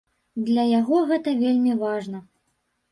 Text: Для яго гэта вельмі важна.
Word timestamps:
Для 0.47 0.63
яго 0.79 0.97
гэта 1.11 1.37
вельмі 1.45 1.77
важна. 1.87 2.27